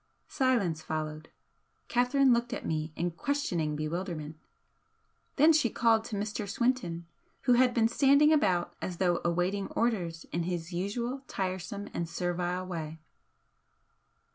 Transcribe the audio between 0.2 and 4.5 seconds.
Silence followed. Catherine looked at me in questioning bewilderment,